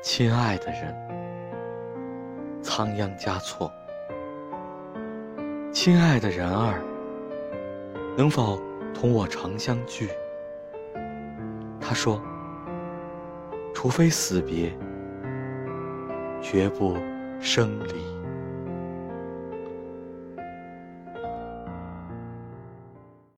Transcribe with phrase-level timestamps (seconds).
[0.00, 0.94] 亲爱的人，
[2.62, 3.70] 仓央嘉措。
[5.72, 6.80] 亲爱的人儿，
[8.16, 8.60] 能否
[8.94, 10.08] 同我长相聚？
[11.80, 12.22] 他说
[13.74, 14.72] ：“除非死别，
[16.40, 16.96] 绝不
[17.40, 17.94] 生离。”